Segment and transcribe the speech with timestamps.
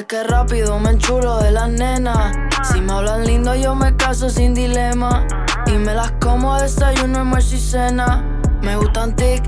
[0.00, 2.34] Es que rápido me enchulo de las nenas.
[2.72, 5.26] Si me hablan lindo, yo me caso sin dilema.
[5.66, 8.24] Y me las como a desayuno, almuerzo y cena.
[8.62, 9.42] Me gustan tic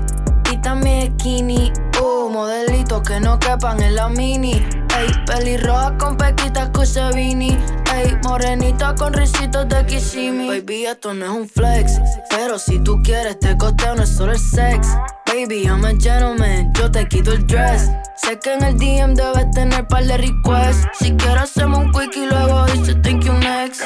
[0.51, 1.73] y también skinny.
[1.99, 4.63] Uh, modelitos que no quepan en la mini.
[4.95, 7.57] Ey, pelirroja con pequitas Cusevini.
[7.91, 10.59] Ey, morenita con risitos de Kissimmee.
[10.59, 11.99] Baby, esto no es un flex.
[12.29, 14.87] Pero si tú quieres, te costeo, no es solo el sex.
[15.33, 17.89] Baby, I'm a gentleman, yo te quito el dress.
[18.15, 20.87] Sé que en el DM debes tener par de requests.
[20.99, 23.81] Si quieres, hacemos un quick y luego dice thank you next.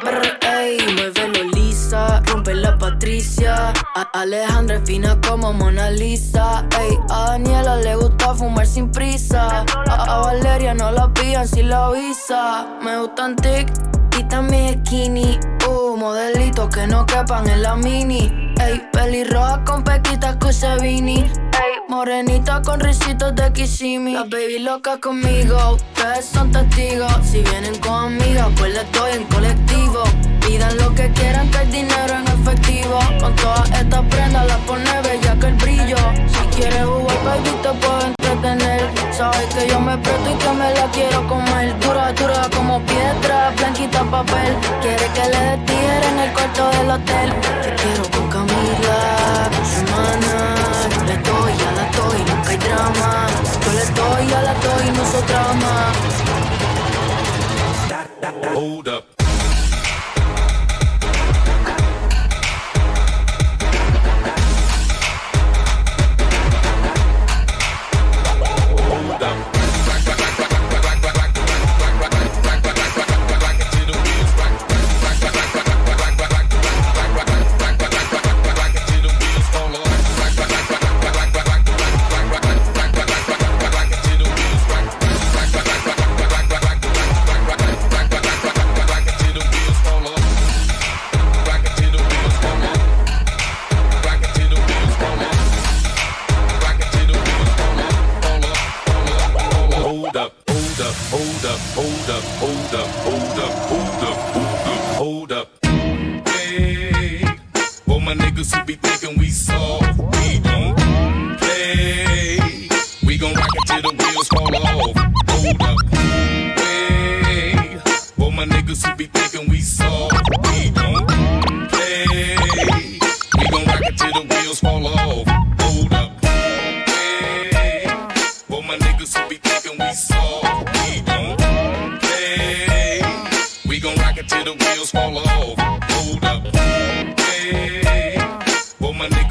[0.00, 3.74] Brr, ey, muévelo lisa, rompe la Patricia.
[3.94, 6.66] A Alejandra es fina como Mona Lisa.
[6.80, 9.66] Ey, a Daniela le gusta fumar sin prisa.
[9.86, 12.66] A, a Valeria no la pillan si la avisa.
[12.82, 13.68] Me gustan tic
[14.24, 15.38] también skinny.
[15.68, 18.32] Uh, modelitos que no quepan en la mini.
[18.60, 21.20] Ey, pelirroja con pequitas Cusevini.
[21.20, 24.14] Ey, morenita con risitos de Kissimmee.
[24.14, 27.12] Las baby locas conmigo, ustedes son testigos.
[27.22, 30.02] Si vienen con amigas, pues les doy en colectivo.
[30.46, 32.98] Pidan lo que quieran, que el dinero en efectivo.
[33.20, 35.96] Con todas estas prendas las pone bella que el brillo.
[36.32, 38.82] Si quieres jugar, baby, te puedo entretener.
[39.12, 41.78] Sabes que yo me presto y que me la quiero comer.
[41.80, 44.56] Dura, dura como piedra, blanquita papel.
[44.82, 47.28] Quiere que le dé tijera en el cuarto del hotel.
[47.62, 48.98] Te quiero con Camila,
[49.76, 50.36] hermana.
[51.06, 53.10] Le doy, ya la doy, nunca hay drama.
[53.64, 55.96] Yo le doy, ya la doy, nosotras más.
[58.54, 59.17] Hold up.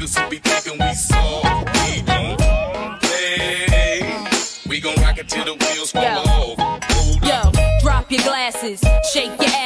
[0.08, 1.44] Niggas who be thinking we soft,
[1.86, 4.26] we don't play.
[4.68, 6.58] We gon' rock it till the wheels fall off.
[7.22, 7.50] Yo,
[7.82, 8.82] drop your glasses,
[9.12, 9.50] shake your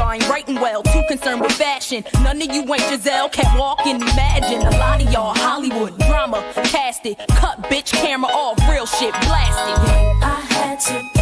[0.00, 2.02] y'all ain't writing well, too concerned with fashion.
[2.22, 4.60] None of you ain't Giselle, can't walk and imagine.
[4.66, 9.76] A lot of y'all Hollywood drama, cast it, cut bitch camera off, real shit blasted.
[10.22, 11.19] I had to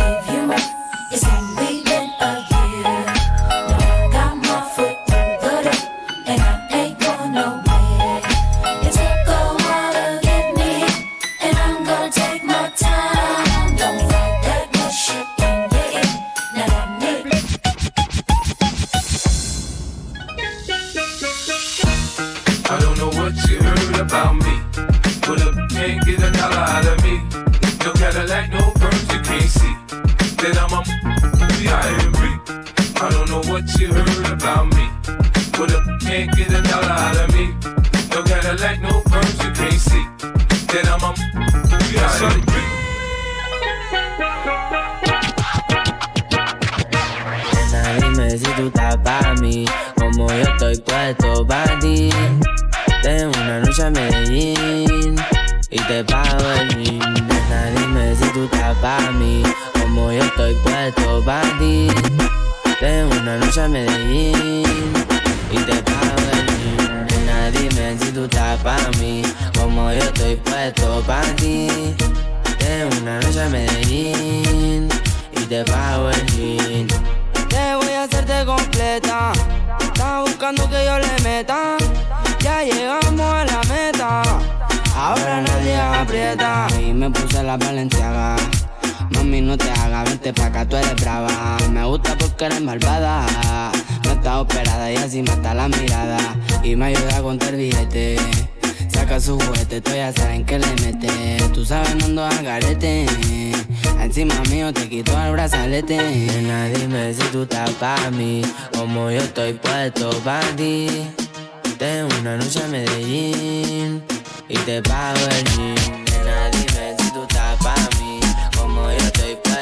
[33.59, 34.87] what you heard about me.
[36.09, 37.47] Get a dollar out of me,
[38.11, 40.05] no no perms, you can't see.
[40.71, 41.15] Then I'm a.
[47.73, 49.65] Nena, dime si tú estás para mí,
[49.97, 52.11] como yo estoy puesto para ti.
[53.03, 55.17] Tengo una noche a Medellín
[55.71, 57.01] y te pago el gym.
[58.19, 59.43] Si tú estás para mí,
[59.81, 61.89] como yo estoy puesto para ti.
[62.81, 64.93] Tengo una noche a Medellín
[65.51, 67.07] y te pago el.
[67.07, 69.23] Nena, dime si tú estás para mí,
[69.59, 71.67] como yo estoy puesto para ti.
[72.57, 74.89] Tengo una noche a Medellín
[75.33, 76.87] y te pago el gym.
[77.49, 79.33] Te voy a hacerte completa.
[79.81, 81.77] Estás buscando que yo le meta.
[82.39, 84.23] Ya llegamos a la meta.
[84.95, 86.69] Ahora nadie aprieta.
[86.81, 88.37] Y me puse la valenciaga.
[89.11, 91.57] Mami, no te hagas, vente pa' acá, tú eres brava.
[91.71, 93.27] Me gusta porque eres malvada.
[94.05, 96.19] No estás operada y así mata la mirada.
[96.63, 98.17] Y me ayuda a contar billete.
[98.89, 101.09] Saca su juguete, tú ya saben que le mete.
[101.55, 103.07] Tú sabes, no ando al garete.
[104.01, 105.97] Encima mío te quito el brazalete.
[105.97, 108.43] Nena, dime si tú estás pa' mí,
[108.77, 110.89] como yo estoy puesto pa' ti.
[111.79, 114.03] Tengo una noche a Medellín
[114.49, 115.75] y te pago el gym.
[116.05, 116.68] Nena, dime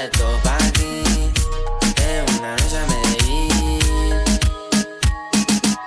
[0.08, 1.02] puesto pa' ti.
[1.94, 4.14] Tengo una noche a Medellín.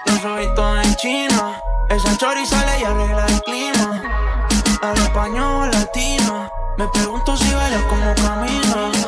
[0.06, 1.62] Los ojitos en China.
[1.90, 4.02] Esa chori sale y arregla el clima.
[4.82, 6.50] Habla español latino.
[6.78, 8.99] Me pregunto si baila como camina.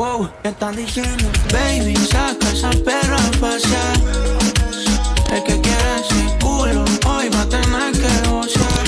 [0.00, 3.98] Wow, están diciendo, baby, saca esa perra a pasear.
[5.30, 8.84] El que quiera ese culo, hoy va a tener que gozar.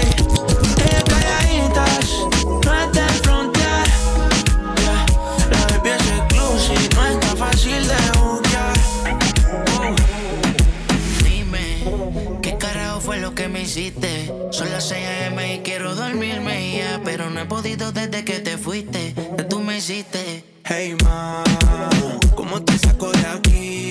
[0.00, 0.10] Ey,
[0.82, 2.08] ellas calladitas,
[2.64, 3.86] no es de frontear.
[4.82, 5.06] Yeah,
[5.48, 8.78] la baby es exclusive, no está fácil de buquear.
[9.76, 9.94] Wow.
[11.22, 11.84] Dime,
[12.42, 14.34] ¿qué carajo fue lo que me hiciste.
[14.50, 15.54] Son las 6 a.m.
[15.54, 17.00] y quiero dormirme ya.
[17.04, 19.14] Pero no he podido desde que te fuiste.
[19.90, 20.44] Hiciste.
[20.66, 21.42] Hey ma,
[22.36, 23.88] ¿cómo te saco de aquí?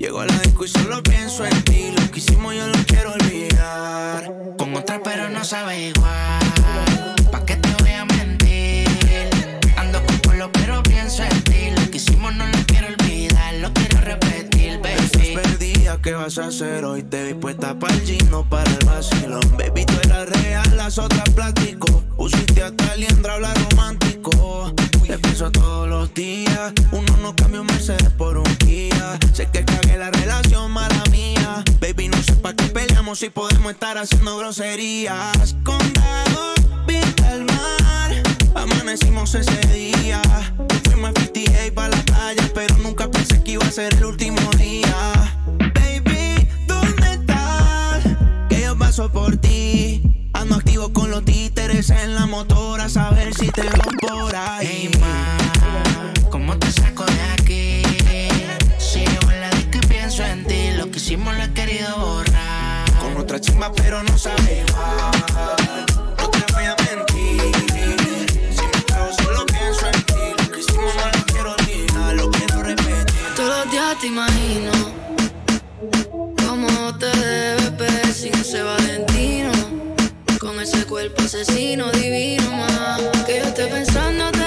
[0.00, 1.92] Llego a la disco y solo pienso en ti.
[1.96, 4.32] Lo que hicimos yo lo quiero olvidar.
[4.58, 6.15] Con otra, pero no sabe igual.
[16.06, 17.02] ¿Qué vas a hacer hoy?
[17.02, 19.42] Te vi puesta para el gino, para el vacilón.
[19.58, 22.04] Baby, tú eras real, las otras platico.
[22.16, 24.72] Pusiste hasta liendra, habla romántico.
[25.04, 26.72] Te pienso todos los días.
[26.92, 29.18] Uno no cambia un Mercedes por un Kia.
[29.32, 31.64] Sé que cagué la relación, mala mía.
[31.80, 35.56] Baby, no sé pa' qué peleamos si podemos estar haciendo groserías.
[35.64, 36.54] Condado,
[36.86, 38.12] vista al mar.
[38.54, 40.22] Amanecimos ese día.
[40.84, 44.40] Fuimos a 58 para la playa, pero nunca pensé que iba a ser el último
[44.56, 45.36] día.
[48.86, 50.00] Paso por ti.
[50.32, 54.66] Ando activo con los títeres en la motora, a saber si te veo por ahí.
[54.70, 57.82] Hey, ma, ¿cómo te saco de aquí?
[58.78, 60.70] Sigo en la disco y pienso en ti.
[60.76, 62.84] Lo que hicimos lo he querido borrar.
[63.00, 65.86] Con otra chimba, pero no sabe igual.
[66.18, 68.52] No te voy a mentir.
[68.56, 70.24] Si me trago, solo pienso en ti.
[70.38, 73.34] Lo que hicimos no lo quiero olvidar, lo quiero repetir.
[73.34, 74.75] Todos los días te imagino
[78.54, 79.50] Valentino.
[80.38, 83.00] Con ese cuerpo asesino divino, más.
[83.26, 84.38] Que yo esté pensándote,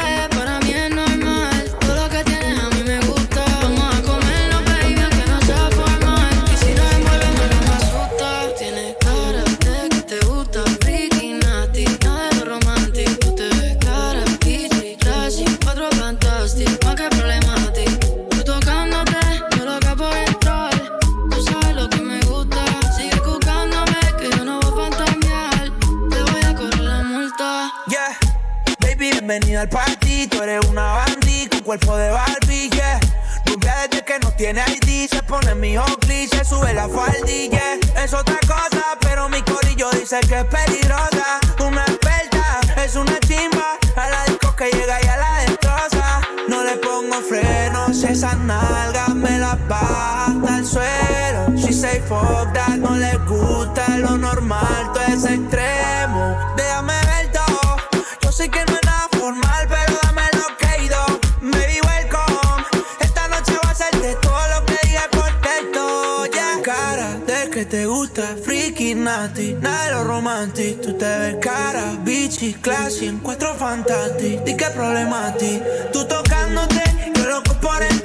[36.30, 37.78] se sube la faldilla.
[38.04, 41.40] Es otra cosa, pero mi corillo dice que es peligrosa.
[41.66, 43.78] Una experta, es una chimba.
[43.96, 46.22] A la disco que llega y a la destroza.
[46.48, 51.56] No le pongo frenos, esas nalgas me las baja hasta el suelo.
[51.56, 52.79] She say fuck that,
[68.70, 69.54] gusta, freaky, nasty.
[69.62, 70.82] Nada de lo romantic.
[70.82, 73.08] Tú te ves cara, bitchy, classy.
[73.08, 74.44] En cuatro fantastic.
[74.44, 75.62] Di que problema a ti.
[75.92, 76.84] Tú tocándote,
[77.16, 77.99] yo loco por entrar.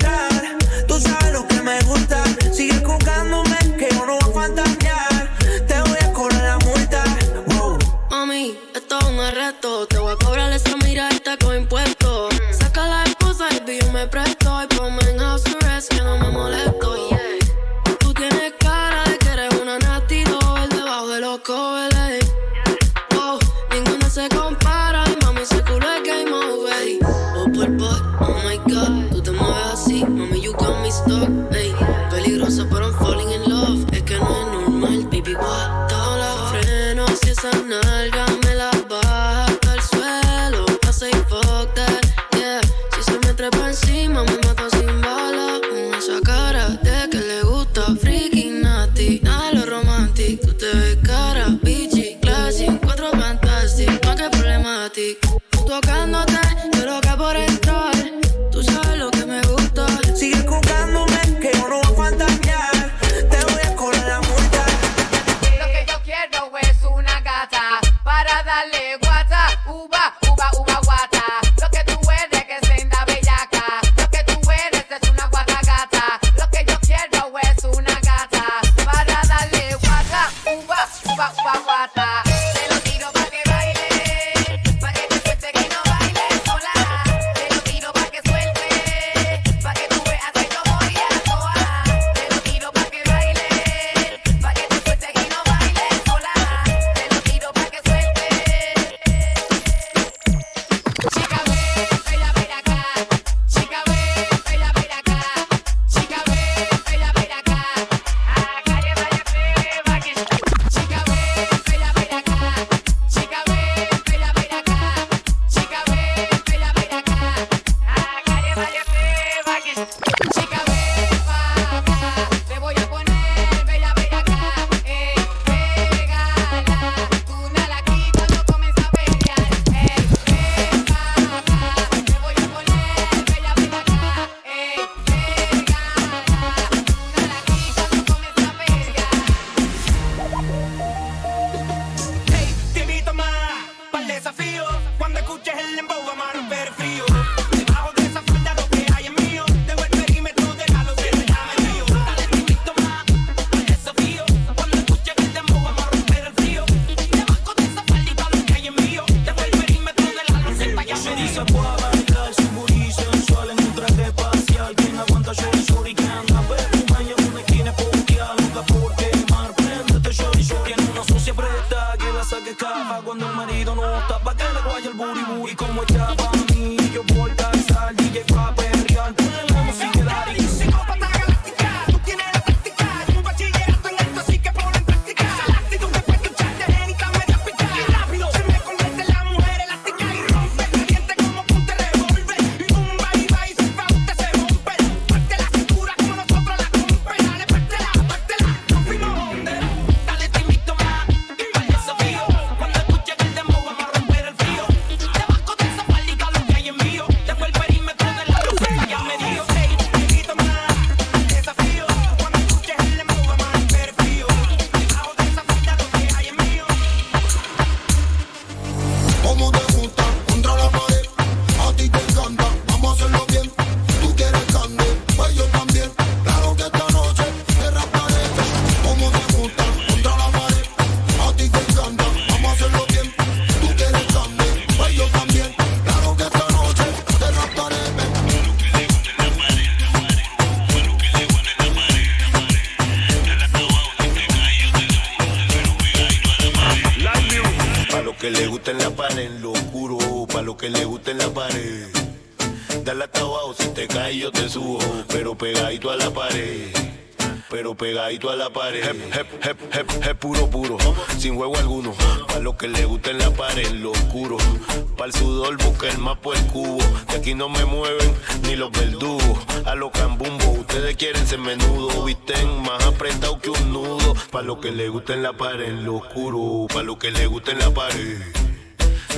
[273.15, 274.15] apretado que un nudo.
[274.31, 276.67] Pa' lo que le gusta en la pared, en lo oscuro.
[276.73, 278.44] Pa' lo que le gusta en la pared.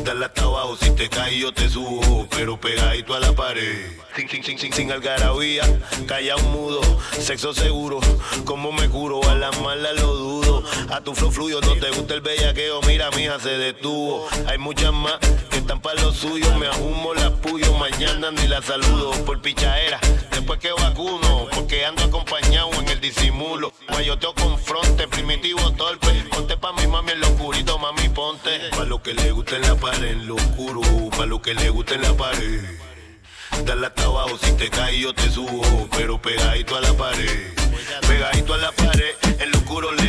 [0.04, 3.86] Dale hasta abajo, si te caes yo te subo, pero pegadito a la pared.
[4.14, 5.62] Sin, sin, sin, sin, sin algarabía,
[6.06, 6.80] calla un mudo,
[7.20, 8.00] sexo seguro,
[8.44, 10.62] como me curo, a las malas lo dudo.
[10.90, 14.26] A tu flow fluyo, no te gusta el bellaqueo, mira mija, se detuvo.
[14.46, 15.18] Hay muchas más
[15.50, 19.98] que están para lo suyo, me ajumo las puyo, mañana ni la saludo por pichadera,
[20.30, 23.72] después que vacuno, porque ando acompañado en el disimulo.
[23.88, 28.70] Guayoteo con fronte, primitivo torpe, ponte pa' mi mami en lo oscurito, mami ponte.
[28.70, 30.80] Pa' lo que le guste en la paren lo oscuro,
[31.16, 32.60] pa' lo que le guste en la pared.
[33.64, 37.54] Dale hasta abajo, si te caes yo te subo, pero pegadito a la pared.
[38.08, 40.05] Pegadito a la pared, el oscuro le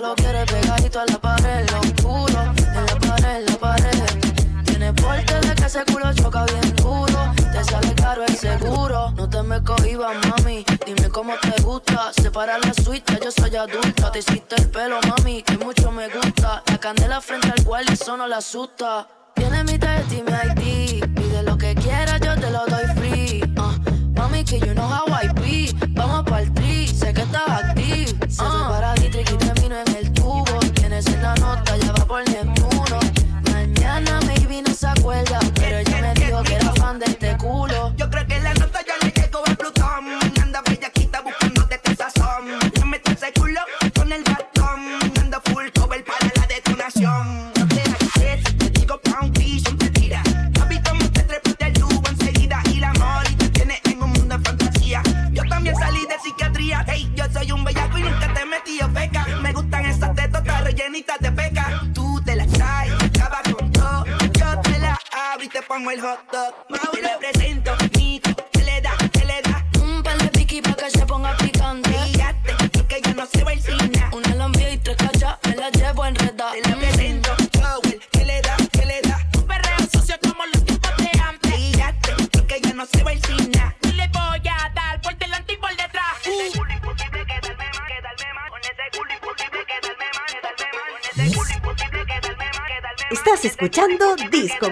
[0.00, 4.64] lo quiere pegadito a la pared, lo oscuro, en la pared, en la pared.
[4.64, 9.10] Tiene porte de que ese culo choca bien duro, te sale caro el seguro.
[9.12, 12.12] No te me cohibas, mami, dime cómo te gusta.
[12.12, 14.10] Separa la suite, yo soy adulta.
[14.10, 16.62] Te hiciste el pelo, mami, que mucho me gusta.
[16.66, 19.06] La candela frente al cual eso no la asusta.
[19.34, 23.54] Tiene mi test y mi ID, pide lo que quieras, yo te lo doy free.
[23.58, 23.99] Ah.
[24.16, 25.72] Mami, que yo no know how I be.
[25.90, 28.18] Vamos pa'l tri, sé que estás activo.
[28.28, 28.46] Se uh.
[28.46, 28.66] Ah.
[28.68, 30.69] separa Dietrich y termino en el tubo.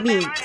[0.00, 0.37] 命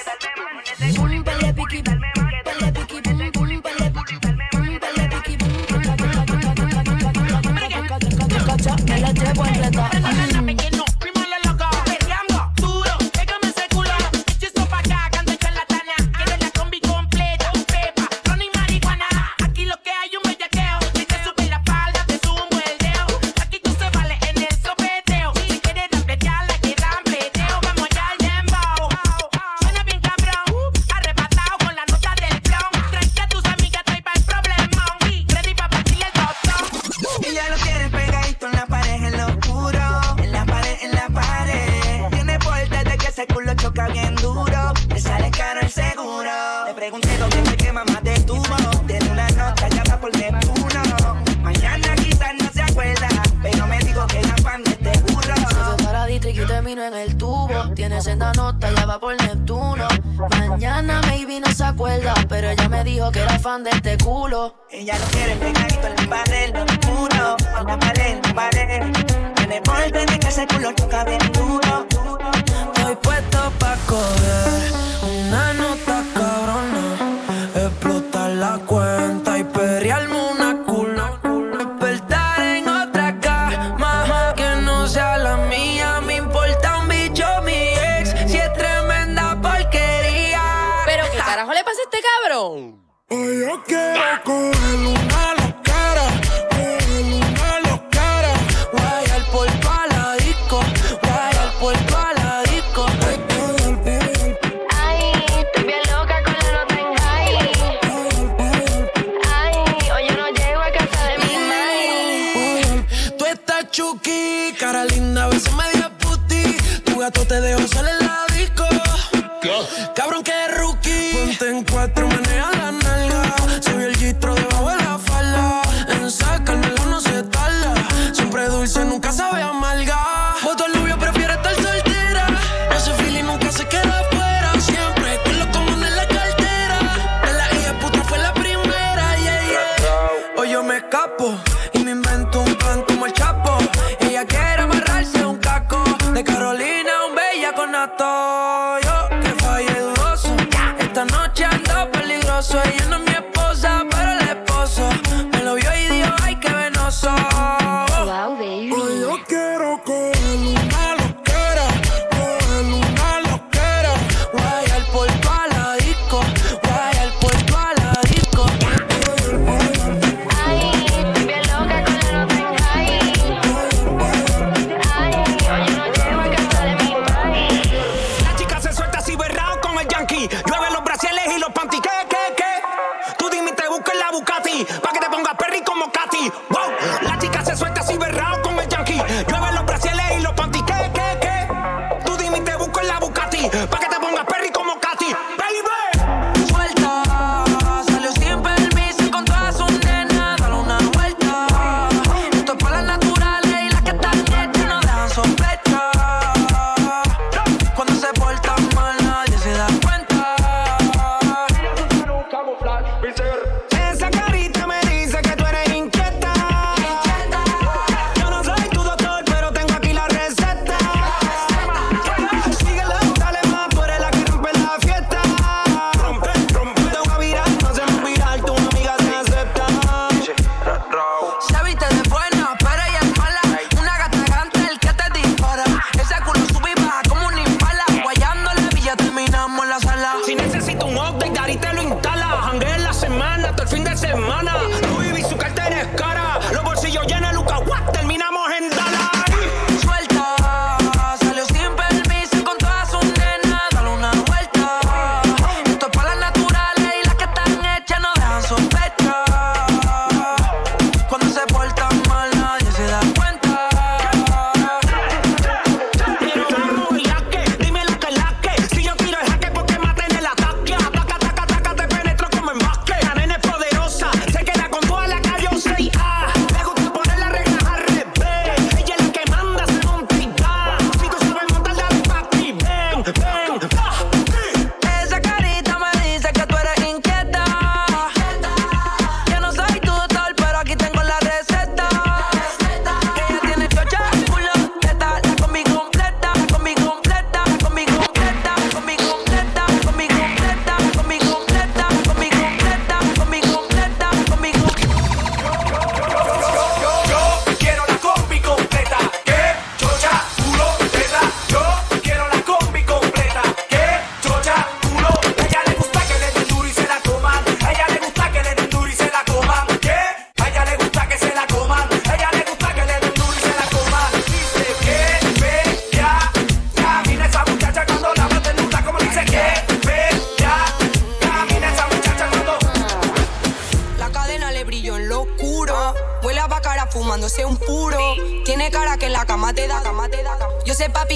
[63.03, 64.55] dijo que era fan de este culo.
[64.69, 69.91] Ella no quiere pegadito en el panel, no puro, en la pared, en la el
[69.91, 71.62] de que ese culo nunca bien duro.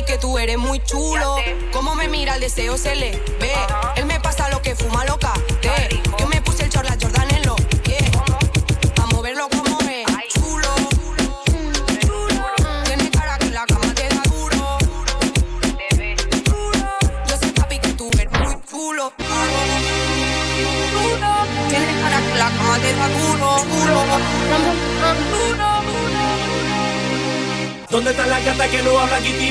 [0.03, 1.35] que tú eres muy chulo.
[1.71, 3.53] Como me mira, el deseo se le ve.
[3.95, 5.33] Él me pasa lo que fuma loca.
[5.61, 6.06] Te.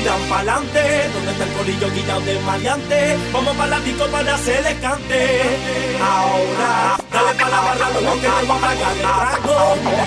[0.07, 4.77] tiran pa'lante, donde está el colillo guillado de maleante, vamos pa' la disco para se
[4.81, 5.41] cante.
[6.01, 10.05] Ahora, dale pa' la barra, luego que vamos a pagar el trago, mira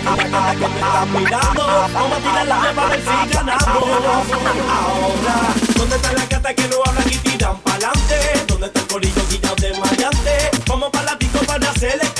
[0.52, 3.82] que me están mirando, vamos a tirar la para ver si ganamos.
[4.78, 5.36] Ahora,
[5.76, 8.16] ¿dónde está la gata que no habla y tiran pa'lante?
[8.46, 10.50] ¿Dónde está el colillo guillado de maleante?
[10.66, 12.19] Vamos pa' la disco para se les cante.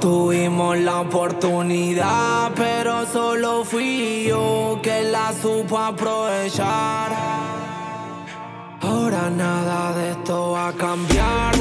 [0.00, 7.12] Tuvimos la oportunidad, pero solo fui yo que la supo aprovechar.
[8.80, 11.51] Ahora nada de esto va a cambiar,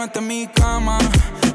[0.00, 0.98] no esté en mi cama.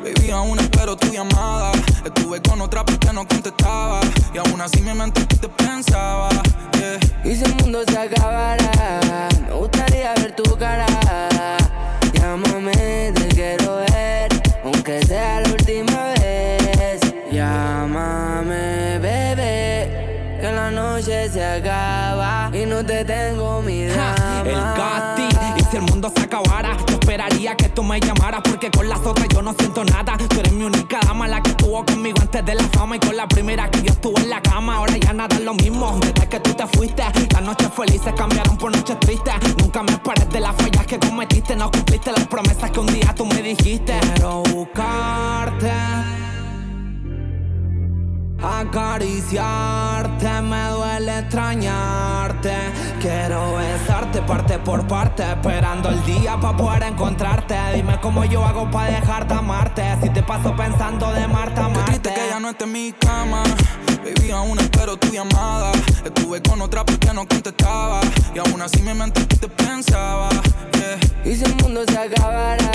[0.03, 1.71] Baby, aún espero tu llamada.
[2.05, 4.01] Estuve con otra porque no contestaba.
[4.35, 6.29] Y aún así mi mente te pensaba.
[6.77, 6.99] yeah.
[7.23, 10.85] Y si el mundo se acabara, me gustaría ver tu cara.
[12.13, 14.29] Llámame, te quiero ver,
[14.63, 17.01] aunque sea la última vez.
[17.31, 24.43] Llámame, bebé, que la noche se acaba y no te tengo mi drama.
[24.45, 26.77] El Gatti, y si el mundo se acabara,
[27.75, 30.17] tú me llamaras porque con las otras yo no siento nada.
[30.17, 33.15] Tú eres mi única dama, la que estuvo conmigo antes de la fama y con
[33.15, 34.77] la primera que yo estuve en la cama.
[34.77, 38.57] Ahora ya nada es lo mismo, desde que tú te fuiste, las noches felices cambiaron
[38.57, 39.33] por noches tristes.
[39.57, 43.13] Nunca me esperes de las fallas que cometiste, no cumpliste las promesas que un día
[43.13, 43.99] tú me dijiste.
[43.99, 46.24] Quiero buscarte.
[48.41, 52.53] Acariciarte, me duele extrañarte.
[53.01, 57.55] Quiero besarte parte por parte, esperando el día para poder encontrarte.
[57.75, 59.83] Dime cómo yo hago para dejar de amarte.
[60.01, 61.85] Si te paso pensando de Marta a Marte.
[61.85, 63.43] triste que ella no esté en mi cama.
[64.03, 65.71] Baby, aún espero tu llamada.
[66.03, 68.01] Estuve con otra porque no contestaba.
[68.33, 70.29] Y aún así mi mente te pensaba.
[70.73, 70.99] yeah.
[71.25, 72.71] Y si el mundo se acabara,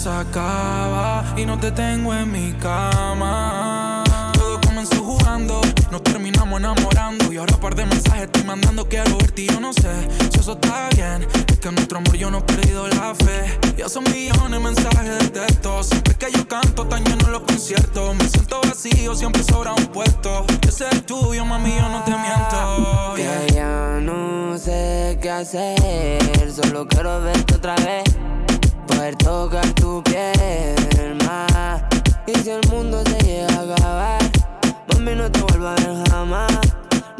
[0.00, 4.02] se acaba y no te tengo en mi cama.
[4.32, 5.60] Todo comenzó jugando,
[5.90, 9.74] nos terminamos enamorando y ahora par de mensajes estoy mandando quiero verte y yo no
[9.74, 9.92] sé
[10.32, 11.26] si eso está bien.
[11.46, 13.58] Es que en nuestro amor yo no he perdido la fe.
[13.76, 15.82] Ya son millones de mensajes de texto.
[15.82, 18.16] Siempre que yo canto tan lleno los conciertos.
[18.16, 20.46] Me siento vacío, siempre sobra un puesto.
[20.66, 23.16] Ese es el tuyo, mami, yo no te miento.
[23.16, 23.46] yeah.
[23.46, 28.29] Que ya no sé qué hacer, solo quiero verte otra vez.
[28.90, 31.82] Poder tocar tu piel más.
[32.26, 34.20] Y si el mundo se llega a acabar,
[34.88, 36.52] mami, no te vuelvo a ver jamás.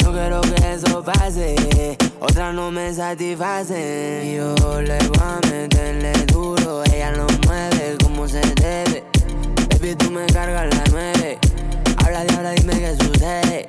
[0.03, 4.35] No quiero que eso pase, otra no me satisface.
[4.37, 9.05] Yo le voy a meterle duro, ella lo mueve como se debe.
[9.71, 11.39] Baby, tú me cargas la nueve.
[11.99, 13.69] Habla de ahora, dime qué sucede.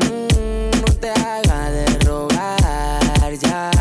[0.00, 3.73] Mm, no te hagas de rogar ya.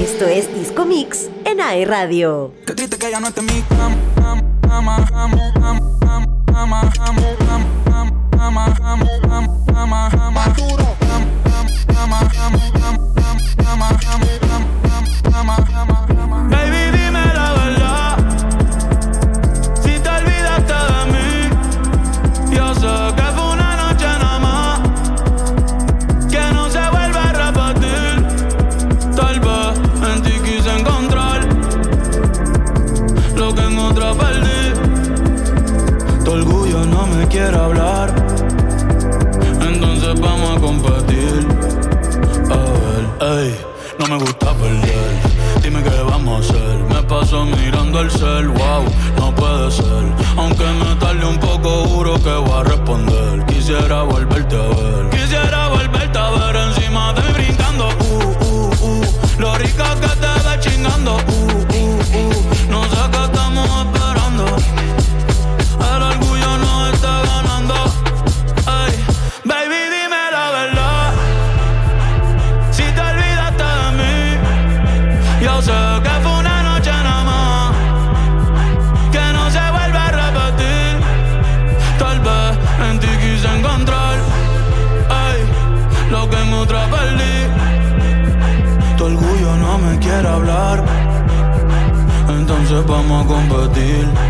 [0.00, 2.52] Esto es Disco Mix en AE Radio.
[52.22, 53.44] que voy a responder.
[53.46, 54.41] Quisiera volver
[93.32, 94.21] combatir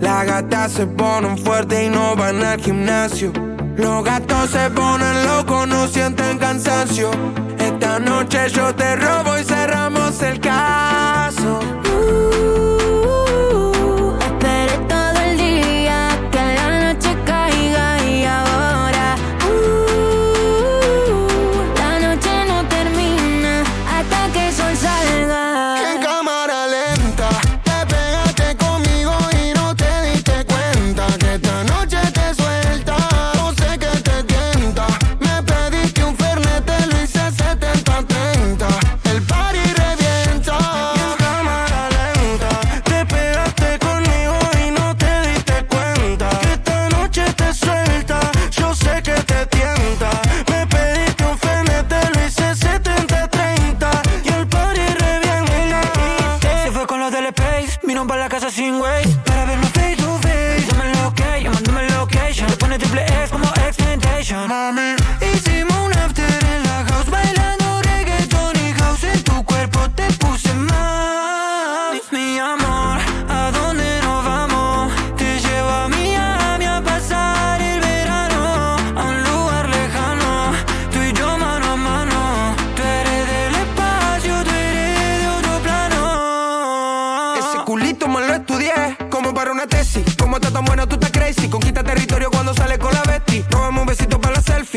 [0.00, 3.32] Las gatas se ponen fuerte y no van al gimnasio.
[3.76, 7.10] Los gatos se ponen locos, no sienten cansancio.
[7.58, 11.79] Esta noche yo te robo y cerramos el caso.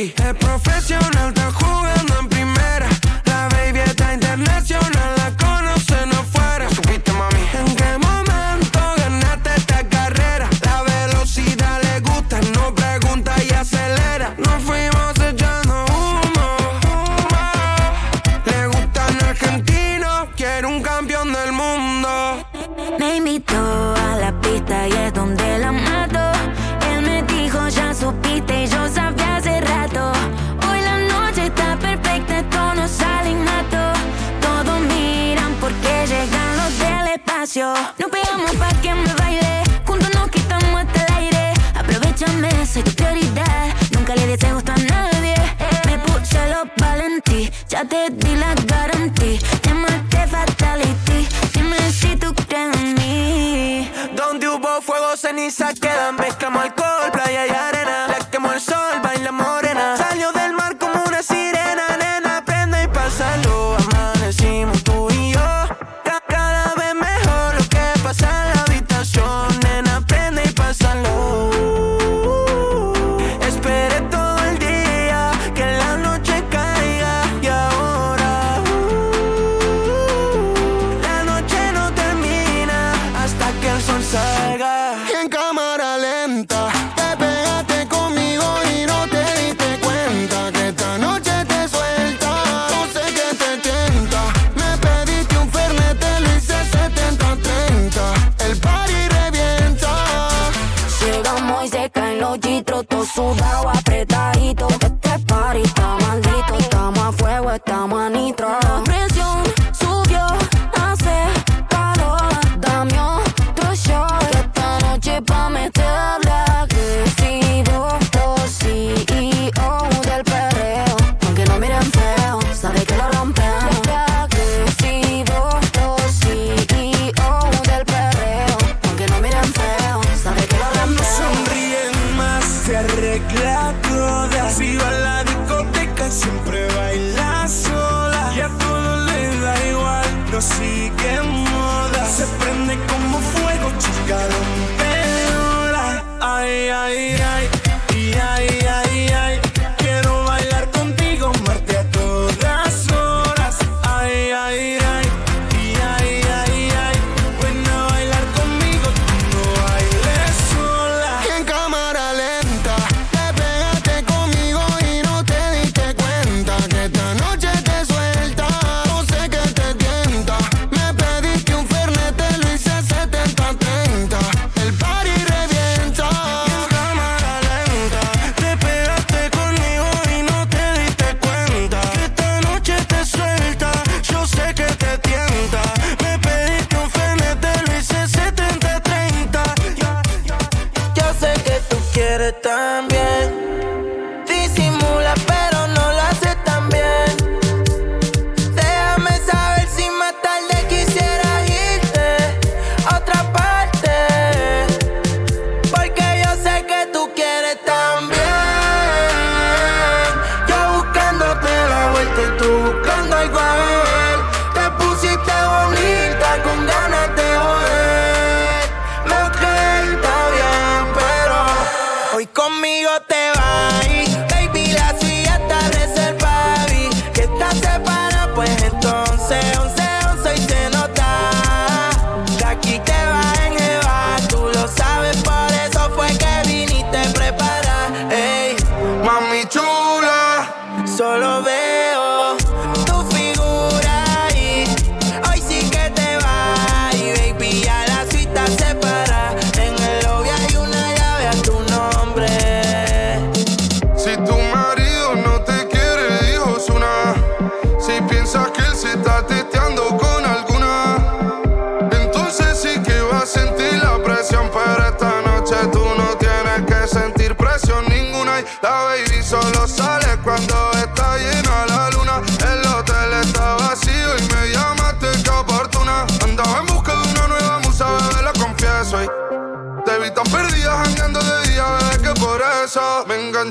[0.07, 0.72] happy and professional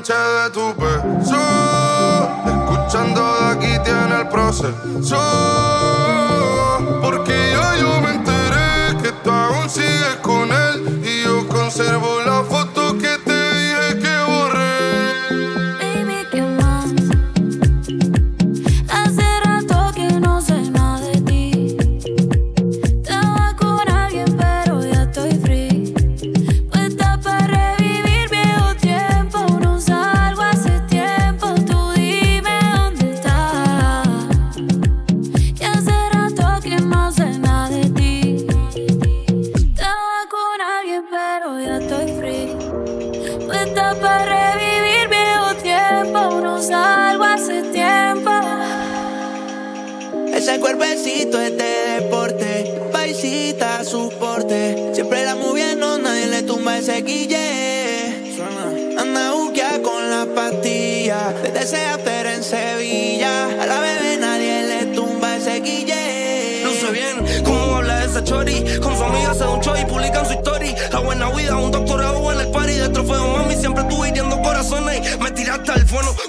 [0.00, 1.36] de tu beso.
[2.46, 5.18] Escuchando de aquí tiene el proceso.
[7.02, 12.42] Porque yo, yo me enteré que tú aún sigues con él y yo conservo la
[12.42, 12.71] foto
[75.92, 76.21] teléfono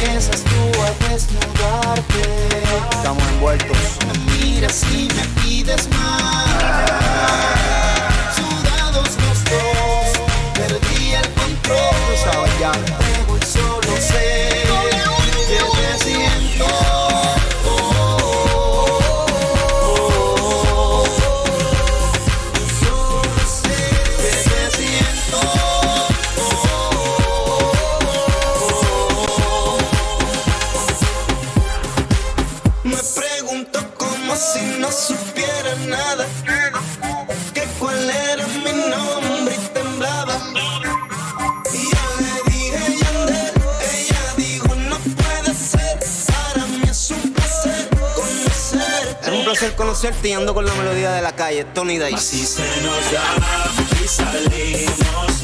[0.00, 0.50] Piensas tú.
[2.98, 3.85] Estamos envueltos.
[50.26, 52.14] Rapeando con la melodía de la calle, Tony Dice.
[52.16, 53.22] Así se nos da
[54.02, 55.35] y salimos.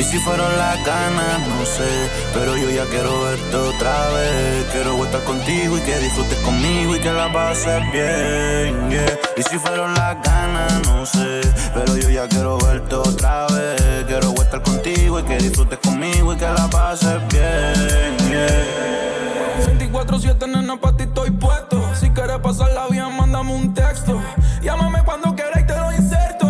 [0.00, 2.08] Y si fueron las ganas, no sé.
[2.32, 4.64] Pero yo ya quiero verte otra vez.
[4.72, 9.18] Quiero estar contigo y que disfrutes conmigo y que la pases bien, yeah.
[9.36, 11.42] Y si fueron las ganas, no sé.
[11.74, 14.04] Pero yo ya quiero verte otra vez.
[14.06, 19.76] Quiero estar contigo y que disfrutes conmigo y que la pases bien, yeah.
[19.76, 21.94] 24-7, nena, pa' ti estoy puesto.
[21.94, 24.18] Si quieres pasar la vida, mándame un texto.
[24.62, 26.46] Llámame cuando quieras y te lo inserto.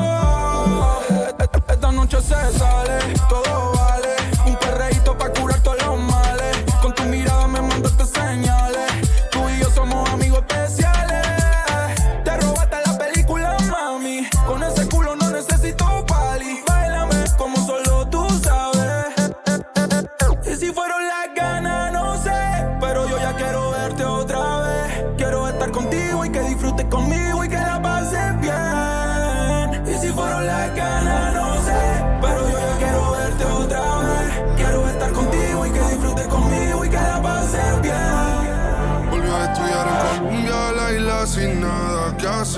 [1.68, 2.99] Esta noche se sale.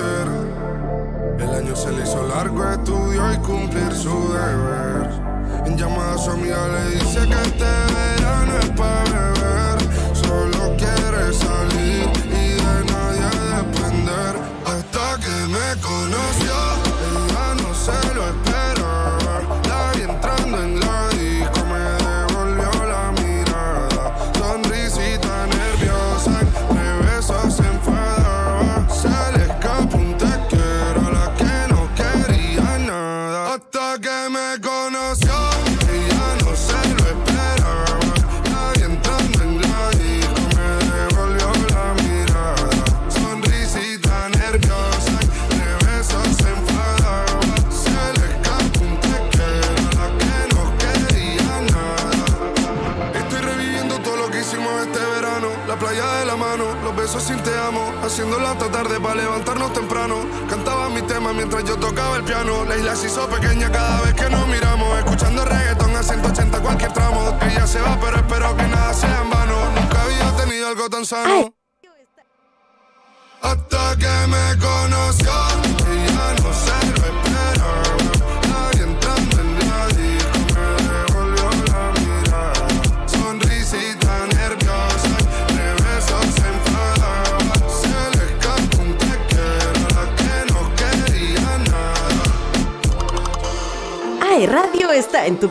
[0.01, 5.11] El año se le hizo largo, estudió y cumplir su deber.
[5.67, 9.12] En llamada a su amiga le dice que este verano es para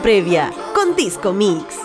[0.02, 1.81] previa con Disco Mix.